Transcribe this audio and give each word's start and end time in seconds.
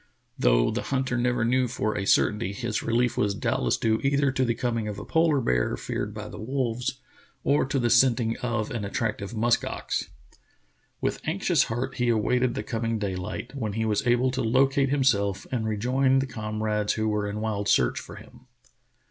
Though 0.35 0.71
the 0.71 0.81
hunter 0.81 1.15
never 1.15 1.45
knew 1.45 1.67
for 1.67 1.95
a 1.95 2.07
certainty, 2.07 2.53
his 2.53 2.81
relief 2.81 3.17
was 3.17 3.35
doubtless 3.35 3.77
due 3.77 3.99
either 4.01 4.31
to 4.31 4.43
the 4.43 4.55
coming 4.55 4.87
of 4.87 4.97
a 4.97 5.05
polar 5.05 5.39
bear, 5.39 5.75
The 5.75 5.75
Journey 5.75 5.75
of 5.75 5.75
Bedford 5.75 5.83
Pirn 5.83 6.07
79 6.07 6.07
feared 6.07 6.13
by 6.15 6.27
the 6.47 6.51
wolves, 6.51 7.01
or 7.43 7.65
to 7.67 7.79
the 7.79 7.89
scenting 7.91 8.37
of 8.37 8.71
an 8.71 8.83
attractive 8.83 9.35
musk 9.35 9.63
ox. 9.63 10.09
With 11.01 11.21
anxious 11.25 11.65
heart 11.65 11.97
he 11.97 12.09
awaited 12.09 12.55
the 12.55 12.63
coming 12.63 12.97
dayHght, 12.99 13.53
when 13.53 13.73
he 13.73 13.85
was 13.85 14.07
able 14.07 14.31
to 14.31 14.41
locate 14.41 14.89
himself 14.89 15.45
and 15.51 15.67
rejoin 15.67 16.17
the 16.17 16.25
comrades 16.25 16.93
who 16.93 17.07
were 17.07 17.29
in 17.29 17.39
wild 17.39 17.69
search 17.69 17.99
for 17.99 18.15
him. 18.15 18.47